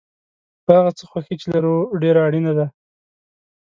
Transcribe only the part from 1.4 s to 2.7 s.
چې لرو ډېره اړینه ده.